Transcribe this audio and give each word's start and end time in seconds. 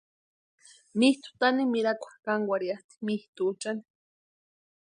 Mitʼu 0.99 1.29
tanimirhakwa 1.39 2.11
kankwarhiatʼi 2.25 2.95
mitʼuchani. 3.05 3.83